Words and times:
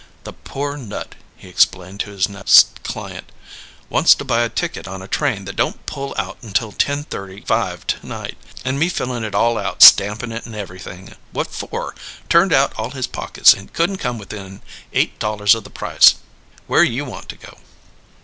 "The 0.23 0.33
poor 0.33 0.77
nut!" 0.77 1.13
he 1.37 1.47
explained 1.47 1.99
to 1.99 2.09
his 2.09 2.27
next 2.27 2.81
client. 2.81 3.31
"Wants 3.87 4.15
to 4.15 4.25
buy 4.25 4.41
a 4.41 4.49
ticket 4.49 4.87
on 4.87 5.03
a 5.03 5.07
train 5.07 5.45
that 5.45 5.55
don't 5.57 5.85
pull 5.85 6.15
out 6.17 6.39
until 6.41 6.71
ten 6.71 7.03
thirty 7.03 7.41
five 7.41 7.85
to 7.85 8.03
night; 8.07 8.35
and 8.65 8.79
me 8.79 8.89
fillin' 8.89 9.23
it 9.23 9.35
all 9.35 9.59
out, 9.59 9.83
stampin' 9.83 10.31
it 10.31 10.47
and 10.47 10.55
everything, 10.55 11.13
what 11.33 11.51
for? 11.53 11.93
Turned 12.29 12.51
out 12.51 12.73
all 12.79 12.89
his 12.89 13.05
pockets 13.05 13.53
and 13.53 13.73
couldn't 13.73 13.97
come 13.97 14.17
within 14.17 14.63
eight 14.91 15.19
dollars 15.19 15.53
o' 15.53 15.59
the 15.59 15.69
price! 15.69 16.15
Where 16.65 16.83
you 16.83 17.05
want 17.05 17.29
to 17.29 17.35
go?" 17.35 17.57